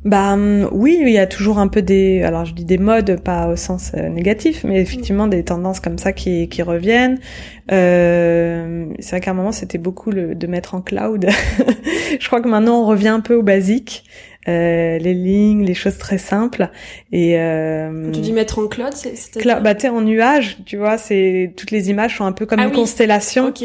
[0.06, 3.22] Bah hum, oui, il y a toujours un peu des, alors je dis des modes,
[3.22, 7.20] pas au sens euh, négatif, mais effectivement des tendances comme ça qui, qui reviennent.
[7.72, 11.28] Euh, c'est vrai qu'à un moment c'était beaucoup le, de mettre en cloud.
[12.20, 14.04] je crois que maintenant on revient un peu au basique,
[14.48, 16.70] euh, les lignes, les choses très simples.
[17.12, 20.98] Et euh, Tu dis mettre en cloud, c'est cla- bah t'es en nuage, tu vois,
[20.98, 22.76] c'est toutes les images sont un peu comme Ah une oui.
[22.76, 23.48] constellation.
[23.48, 23.64] Ok.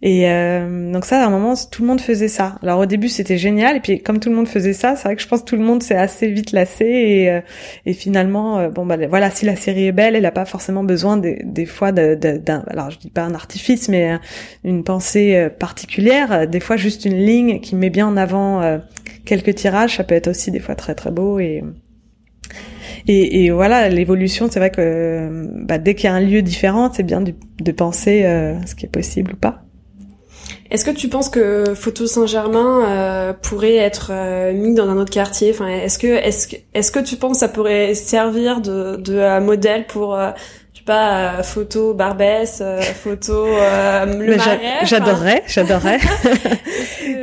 [0.00, 2.56] Et euh, donc ça, à un moment, tout le monde faisait ça.
[2.62, 5.16] Alors au début, c'était génial, et puis comme tout le monde faisait ça, c'est vrai
[5.16, 7.40] que je pense que tout le monde s'est assez vite lassé, et, euh,
[7.94, 11.16] finalement, euh, bon bah voilà, si la série est belle, elle n'a pas forcément besoin
[11.16, 14.18] des, fois d'un, alors je dis pas un artifice, mais
[14.64, 16.46] une pensée particulière.
[16.46, 18.78] Des fois, juste une ligne qui met bien en avant
[19.24, 21.64] quelques tirages, ça peut être aussi des fois très très beau et
[23.10, 27.02] et, voilà, l'évolution, c'est vrai que bah, dès qu'il y a un lieu différent, c'est
[27.02, 28.22] bien de, de penser
[28.66, 29.67] ce qui est possible ou pas.
[30.70, 35.12] Est-ce que tu penses que Photo Saint-Germain euh, pourrait être euh, mis dans un autre
[35.12, 35.50] quartier?
[35.50, 39.14] Enfin, est-ce que est-ce que est-ce que tu penses que ça pourrait servir de de
[39.14, 40.30] euh, modèle pour euh,
[40.74, 42.62] je sais pas photo Barbès,
[43.02, 45.98] photo le Marais J'adorerais, j'adorerais.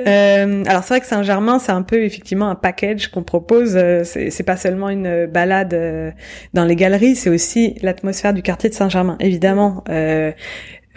[0.67, 3.77] alors c'est vrai que Saint-Germain, c'est un peu effectivement un package qu'on propose.
[4.03, 6.13] C'est, c'est pas seulement une balade
[6.53, 9.83] dans les galeries, c'est aussi l'atmosphère du quartier de Saint-Germain, évidemment.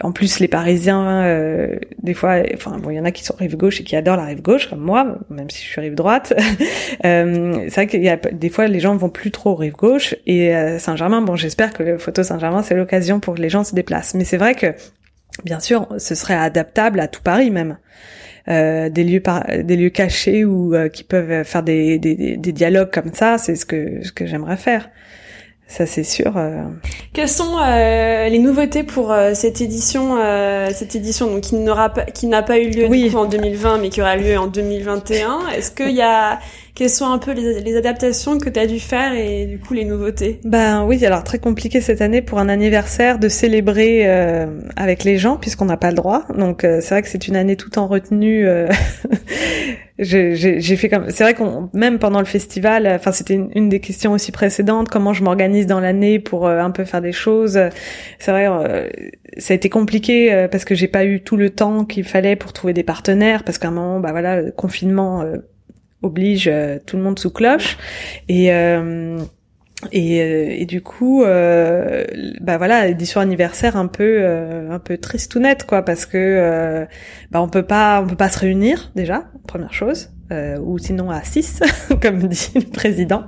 [0.01, 3.35] En plus, les Parisiens, euh, des fois, enfin bon, il y en a qui sont
[3.37, 5.95] rive gauche et qui adorent la rive gauche, comme moi, même si je suis rive
[5.95, 6.33] droite.
[7.05, 10.15] euh, c'est vrai qu'il y a des fois, les gens vont plus trop rive gauche.
[10.25, 13.65] Et euh, Saint-Germain, bon, j'espère que le photo Saint-Germain, c'est l'occasion pour que les gens
[13.65, 14.13] se déplacent.
[14.13, 14.67] Mais c'est vrai que,
[15.43, 17.77] bien sûr, ce serait adaptable à tout Paris même.
[18.47, 19.21] Euh, des lieux
[19.63, 23.55] des lieux cachés ou euh, qui peuvent faire des, des, des dialogues comme ça, c'est
[23.55, 24.89] ce que ce que j'aimerais faire
[25.69, 26.33] ça c'est sûr.
[26.35, 26.63] Euh.
[27.13, 30.17] Quelles sont euh, les nouveautés pour euh, cette édition,
[30.73, 33.77] cette édition donc qui n'aura pas, qui n'a pas eu lieu du coup, en 2020,
[33.77, 36.39] mais qui aura lieu en 2021 Est-ce qu'il y a
[36.79, 39.73] quelles sont un peu les, les adaptations que tu as dû faire et du coup
[39.73, 44.07] les nouveautés Ben oui, alors très compliqué cette année pour un anniversaire de célébrer
[44.77, 46.25] avec les gens puisqu'on n'a pas le droit.
[46.37, 48.47] Donc c'est vrai que c'est une année tout en retenue
[49.99, 54.13] j'ai fait comme c'est vrai qu'on même pendant le festival enfin c'était une, des questions
[54.13, 57.59] aussi précédentes comment je m'organise dans l'année pour euh, un peu faire des choses
[58.17, 58.87] c'est vrai euh,
[59.37, 62.37] ça a été compliqué euh, parce que j'ai pas eu tout le temps qu'il fallait
[62.37, 65.25] pour trouver des partenaires parce qu'à un moment bah voilà le confinement
[66.01, 66.51] oblige
[66.85, 67.77] tout le monde sous cloche.
[68.27, 68.51] Et
[69.91, 72.03] et, euh, et, du coup, euh,
[72.41, 76.17] bah voilà, édition anniversaire un peu euh, un peu triste ou net quoi, parce que
[76.17, 76.85] euh,
[77.31, 81.09] bah on peut pas on peut pas se réunir déjà, première chose euh, ou sinon
[81.09, 81.61] à 6
[82.01, 83.23] comme dit le président.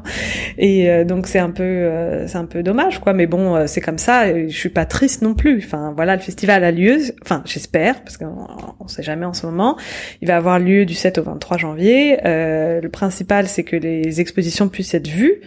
[0.57, 3.13] Et euh, donc c'est un peu euh, c'est un peu dommage quoi.
[3.13, 4.31] Mais bon euh, c'est comme ça.
[4.47, 5.63] Je suis pas triste non plus.
[5.65, 6.99] Enfin voilà le festival a lieu.
[7.23, 8.47] Enfin j'espère parce qu'on
[8.79, 9.77] on sait jamais en ce moment.
[10.21, 12.17] Il va avoir lieu du 7 au 23 janvier.
[12.23, 15.41] Le principal c'est que les expositions puissent être vues.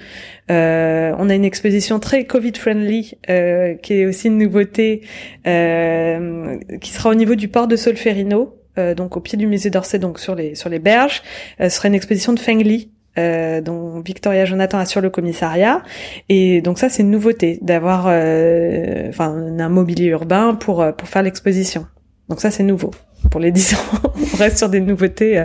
[0.48, 5.02] On a une exposition très Covid friendly qui est aussi une nouveauté
[5.44, 9.98] qui sera au niveau du port de Solferino euh, donc au pied du musée d'Orsay,
[9.98, 11.22] donc sur les sur les berges.
[11.60, 15.82] Euh, serait une exposition de Feng Li, euh, dont Victoria Jonathan assure le commissariat.
[16.28, 21.22] Et donc ça, c'est une nouveauté d'avoir euh, enfin un mobilier urbain pour pour faire
[21.22, 21.86] l'exposition.
[22.28, 22.90] Donc ça, c'est nouveau
[23.30, 23.78] pour les 10 ans.
[24.34, 25.44] On reste sur des nouveautés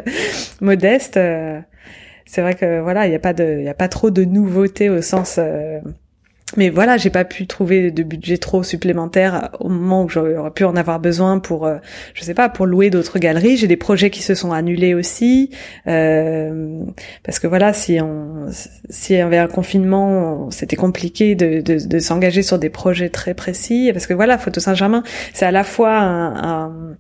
[0.62, 1.20] modestes.
[2.26, 4.24] c'est vrai que voilà, il n'y a pas de il y a pas trop de
[4.24, 5.40] nouveautés au sens
[6.58, 10.64] mais voilà, j'ai pas pu trouver de budget trop supplémentaire au moment où j'aurais pu
[10.64, 11.78] en avoir besoin pour, euh,
[12.16, 13.58] je sais pas, pour louer d'autres galeries.
[13.58, 15.52] J'ai des projets qui se sont annulés aussi,
[15.88, 16.84] euh,
[17.24, 18.48] parce que voilà, si on,
[18.90, 23.36] si y avait un confinement, c'était compliqué de, de, de s'engager sur des projets très
[23.36, 26.96] précis, parce que voilà, Photo Saint-Germain, c'est à la fois un, un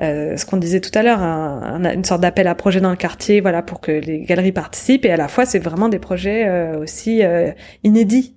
[0.00, 2.96] euh, ce qu'on disait tout à l'heure, un, une sorte d'appel à projet dans le
[2.96, 6.46] quartier, voilà, pour que les galeries participent, et à la fois c'est vraiment des projets
[6.46, 7.50] euh, aussi euh,
[7.82, 8.34] inédits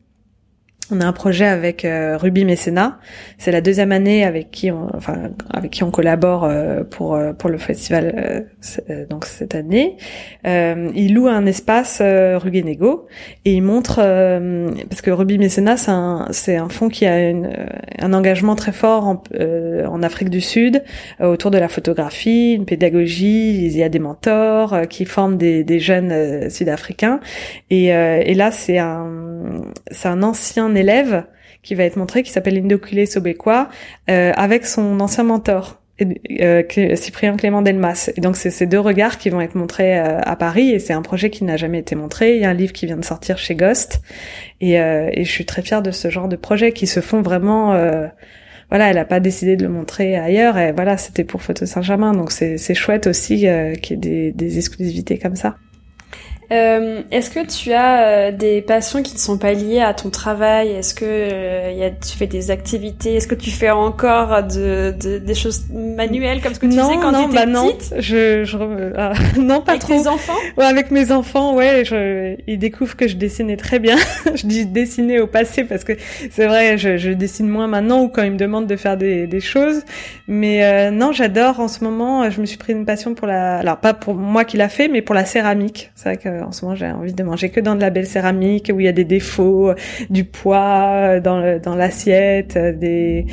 [0.91, 2.99] on a un projet avec euh, Ruby Mécénat.
[3.37, 7.31] C'est la deuxième année avec qui on, enfin, avec qui on collabore euh, pour euh,
[7.33, 8.47] pour le festival
[9.09, 9.97] donc cette année.
[10.45, 13.07] il loue un espace rue Guénégo
[13.45, 13.95] et il montre
[14.89, 17.49] parce que Ruby Mécénat c'est un c'est un fonds qui a une,
[17.99, 20.83] un engagement très fort en, en Afrique du Sud
[21.19, 23.65] autour de la photographie, une pédagogie.
[23.65, 27.19] Il y a des mentors qui forment des, des jeunes sud-africains
[27.69, 31.25] et, et là c'est un c'est un ancien élève
[31.63, 33.69] qui va être montré, qui s'appelle Indokule Sobekwa,
[34.09, 35.79] euh, avec son ancien mentor.
[36.41, 36.63] Euh,
[36.95, 38.09] Cyprien Clément Delmas.
[38.17, 40.91] Et donc c'est ces deux regards qui vont être montrés euh, à Paris et c'est
[40.91, 42.35] un projet qui n'a jamais été montré.
[42.35, 44.01] Il y a un livre qui vient de sortir chez Ghost
[44.59, 47.77] et, je suis très fière de ce genre de projets qui se font vraiment.
[48.69, 52.13] Voilà, elle a pas décidé de le montrer ailleurs et voilà, c'était pour Photo Saint-Germain.
[52.13, 53.47] Donc c'est chouette aussi
[53.81, 55.57] qu'il y ait des exclusivités comme ça.
[56.53, 60.09] Euh, Est-ce que tu as euh, des passions qui ne sont pas liées à ton
[60.11, 60.69] travail?
[60.71, 63.15] Est-ce que euh, y a, tu fais des activités?
[63.15, 66.89] Est-ce que tu fais encore de, de, des choses manuelles comme ce que tu non,
[66.89, 67.95] faisais quand non, tu étais bah non, petite?
[67.99, 68.57] Je, je
[68.97, 69.99] ah, non pas Avec trop.
[70.01, 70.33] tes enfants?
[70.57, 73.97] Ouais, avec mes enfants, ouais, je, ils découvrent que je dessinais très bien.
[74.35, 75.93] je dis dessiner au passé parce que
[76.29, 79.25] c'est vrai, je, je dessine moins maintenant ou quand ils me demandent de faire des,
[79.25, 79.81] des choses.
[80.27, 82.29] Mais euh, non, j'adore en ce moment.
[82.29, 84.87] Je me suis pris une passion pour la, alors pas pour moi qui l'a fait,
[84.87, 85.91] mais pour la céramique.
[85.95, 88.71] C'est vrai qu'en ce moment j'ai envie de manger que dans de la belle céramique
[88.73, 89.73] où il y a des défauts,
[90.09, 93.25] du poids dans le, dans l'assiette, des,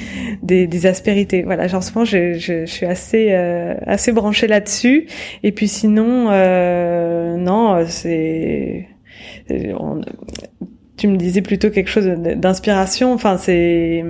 [0.42, 1.42] des des aspérités.
[1.42, 5.06] Voilà, en ce moment je, je, je suis assez euh, assez branchée là-dessus.
[5.42, 8.86] Et puis sinon, euh, non, c'est
[10.96, 13.12] tu me disais plutôt quelque chose d'inspiration.
[13.12, 14.04] Enfin, c'est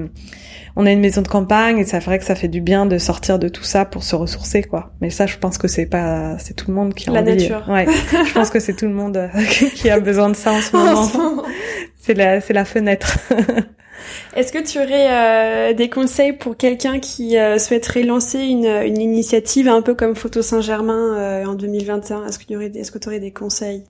[0.76, 2.98] on a une maison de campagne et c'est vrai que ça fait du bien de
[2.98, 4.92] sortir de tout ça pour se ressourcer, quoi.
[5.00, 7.30] Mais ça, je pense que c'est pas, c'est tout le monde qui a La envie.
[7.36, 7.64] nature.
[7.68, 7.86] Ouais,
[8.26, 9.28] je pense que c'est tout le monde euh,
[9.74, 11.04] qui a besoin de ça en ce En moment.
[11.04, 11.42] ce moment.
[12.00, 13.18] C'est la, c'est la fenêtre.
[14.34, 18.98] Est-ce que tu aurais euh, des conseils pour quelqu'un qui euh, souhaiterait lancer une, une
[19.00, 22.90] initiative un peu comme Photo Saint-Germain euh, en 2021 Est-ce qu'il y aurait, des- est-ce
[22.92, 23.84] que tu aurais des conseils?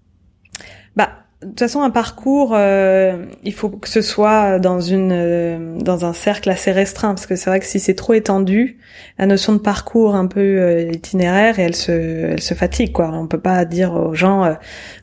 [0.96, 1.10] Bah,
[1.42, 6.04] de toute façon, un parcours, euh, il faut que ce soit dans une euh, dans
[6.04, 8.76] un cercle assez restreint, parce que c'est vrai que si c'est trop étendu,
[9.18, 11.92] la notion de parcours un peu euh, itinéraire, elle se
[12.32, 13.10] elle se fatigue quoi.
[13.14, 14.52] On peut pas dire aux gens euh,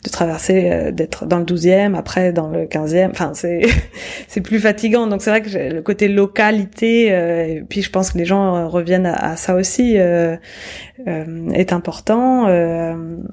[0.04, 3.10] de traverser, euh, d'être dans le 12e, après dans le 15e.
[3.10, 3.62] Enfin, c'est
[4.28, 5.08] c'est plus fatigant.
[5.08, 8.69] Donc c'est vrai que le côté localité, euh, et puis je pense que les gens
[8.69, 12.45] reviennent à, à ça aussi, est important.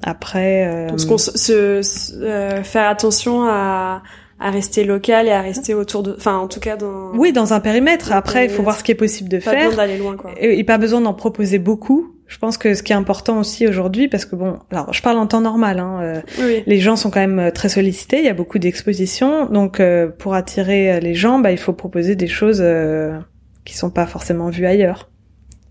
[0.03, 0.65] Après.
[0.67, 4.01] euh, Donc, se, se- faire attention à,
[4.39, 7.11] à rester local et à rester autour de, enfin en tout cas dans.
[7.15, 8.11] Oui, dans un périmètre.
[8.11, 9.69] Après, il faut voir ce qui est possible de Pas faire.
[9.69, 10.31] besoin d'aller loin quoi.
[10.37, 12.11] Et, et pas besoin d'en proposer beaucoup.
[12.27, 15.19] Je pense que ce qui est important aussi aujourd'hui, parce que bon, alors je parle
[15.19, 16.63] en temps normal, hein, euh, Oui.
[16.65, 20.07] les gens sont quand même euh, très sollicités, il y a beaucoup d'expositions, donc euh,
[20.07, 23.19] pour attirer euh, les gens, bah, il faut proposer des choses euh,
[23.63, 25.11] qui sont pas forcément vues ailleurs.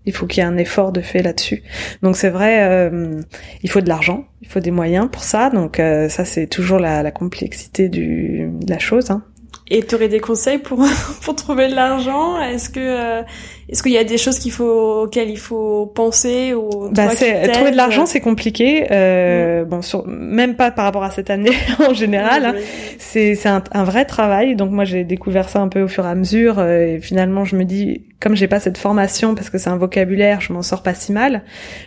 [0.05, 1.63] Il faut qu'il y ait un effort de fait là-dessus.
[2.01, 3.21] Donc c'est vrai, euh,
[3.63, 5.49] il faut de l'argent, il faut des moyens pour ça.
[5.49, 9.11] Donc euh, ça c'est toujours la, la complexité de la chose.
[9.11, 9.23] Hein.
[9.67, 10.85] Et tu aurais des conseils pour
[11.21, 12.39] pour trouver de l'argent?
[12.39, 13.23] Est-ce que euh,
[13.69, 17.07] est-ce qu'il y a des choses qu'il faut auxquelles il faut penser ou Bah,
[17.53, 18.87] trouver de l'argent, c'est compliqué.
[18.91, 21.51] Euh, Bon, sur, même pas par rapport à cette année
[21.89, 22.45] en général.
[22.45, 22.53] hein.
[22.55, 22.61] Oui,
[22.99, 24.55] C'est c'est un, un vrai travail.
[24.55, 26.59] Donc moi j'ai découvert ça un peu au fur et à mesure.
[26.59, 29.77] euh, et finalement je me dis, comme j'ai pas cette formation parce que c'est un
[29.77, 31.41] vocabulaire, je m'en sors pas si mal.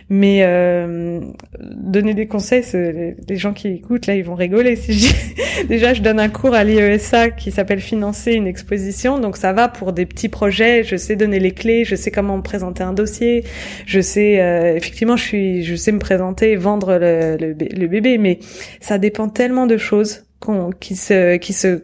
[0.09, 1.21] Mais euh,
[1.61, 4.75] donner des conseils, les, les gens qui écoutent là, ils vont rigoler.
[4.75, 5.13] Si je
[5.69, 9.19] déjà je donne un cours à l'IESA qui s'appelle financer une exposition.
[9.19, 10.83] Donc ça va pour des petits projets.
[10.83, 13.43] Je sais donner les clés, je sais comment présenter un dossier,
[13.85, 18.17] je sais euh, effectivement je suis, je sais me présenter, vendre le, le, le bébé.
[18.17, 18.39] Mais
[18.79, 21.83] ça dépend tellement de choses qu'on qui se qui se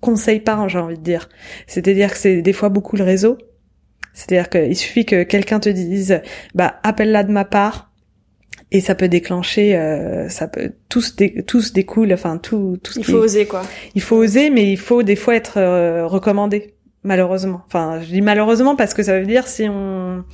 [0.00, 1.28] conseillent pas, j'ai envie de dire.
[1.66, 3.38] C'est-à-dire que c'est des fois beaucoup le réseau.
[4.12, 6.20] C'est-à-dire qu'il suffit que quelqu'un te dise,
[6.54, 7.90] bah appelle-la de ma part,
[8.70, 12.98] et ça peut déclencher, euh, ça peut tous dé, tous découle, enfin tout tout ce
[13.00, 13.62] Il faut oser quoi.
[13.94, 16.73] il faut oser, mais il faut des fois être euh, recommandé,
[17.04, 17.62] malheureusement.
[17.66, 20.24] Enfin, je dis malheureusement parce que ça veut dire si on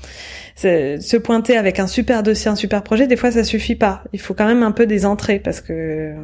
[0.56, 4.04] se pointer avec un super dossier, un super projet, des fois ça suffit pas.
[4.12, 6.14] Il faut quand même un peu des entrées parce que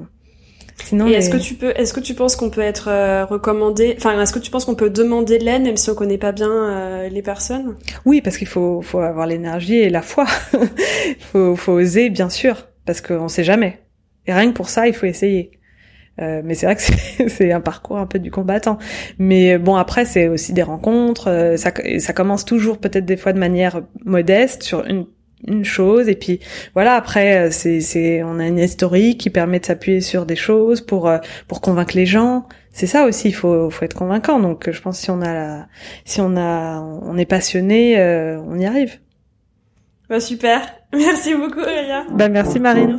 [0.84, 1.08] sinon.
[1.08, 4.20] Et est-ce que tu peux, est-ce que tu penses qu'on peut être euh, recommandé, enfin,
[4.20, 6.50] est-ce que tu penses qu'on peut demander de l'aide même si on connaît pas bien
[6.50, 7.76] euh, les personnes?
[8.04, 10.26] Oui, parce qu'il faut faut avoir l'énergie et la foi.
[11.06, 13.80] Il faut faut oser, bien sûr, parce qu'on sait jamais.
[14.26, 15.52] Et rien que pour ça, il faut essayer.
[16.20, 18.78] Euh, mais c'est vrai que c'est c'est un parcours un peu du combattant.
[19.18, 21.28] Mais bon, après, c'est aussi des rencontres.
[21.28, 25.06] euh, ça, ça commence toujours peut-être des fois de manière modeste sur une
[25.46, 26.08] une chose.
[26.08, 26.40] Et puis
[26.74, 30.36] voilà après euh, c'est c'est on a une historique qui permet de s'appuyer sur des
[30.36, 32.46] choses pour euh, pour convaincre les gens.
[32.72, 34.40] C'est ça aussi il faut faut être convaincant.
[34.40, 35.66] Donc je pense que si on a la,
[36.04, 38.98] si on a on est passionné euh, on y arrive.
[40.08, 40.60] Bah super,
[40.92, 42.04] merci beaucoup Ria.
[42.12, 42.98] bah merci Marine